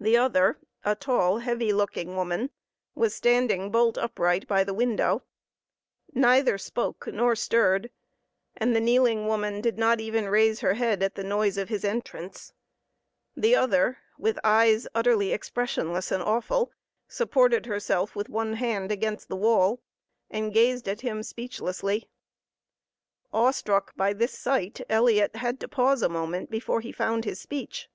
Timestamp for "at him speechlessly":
20.88-22.08